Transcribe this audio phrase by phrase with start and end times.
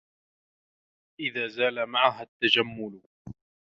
[1.19, 3.01] إذَا زَالَ مَعَهَا التَّجَمُّلُ